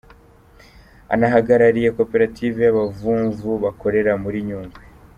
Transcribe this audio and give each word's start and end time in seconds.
Anahagarariye 1.13 1.89
koperative 1.97 2.57
y’abavumvu 2.65 3.49
bakorera 3.63 4.11
muri 4.23 4.39
Nyungwe. 4.47 4.81